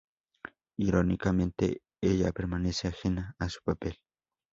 Irónicamente, 0.79 1.83
ella 2.01 2.31
permanece 2.31 2.87
ajena 2.87 3.35
a 3.37 3.49
su 3.49 3.59
papel. 3.63 3.99